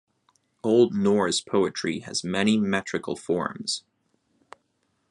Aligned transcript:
Old 0.63 0.95
Norse 0.95 1.41
poetry 1.41 1.99
has 1.99 2.23
many 2.23 2.57
metrical 2.57 3.15
forms. 3.15 3.83